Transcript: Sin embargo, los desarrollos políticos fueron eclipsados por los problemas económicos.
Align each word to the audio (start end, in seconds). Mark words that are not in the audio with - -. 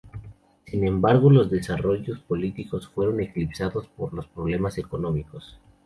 Sin 0.65 0.87
embargo, 0.87 1.29
los 1.29 1.51
desarrollos 1.51 2.17
políticos 2.21 2.87
fueron 2.89 3.21
eclipsados 3.21 3.85
por 3.85 4.15
los 4.15 4.25
problemas 4.25 4.79
económicos. 4.79 5.59